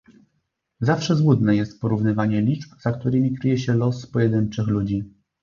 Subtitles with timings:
[0.81, 5.05] Zawsze złudne jest porównywanie liczb, za którymi kryje się los pojedynczych ludzi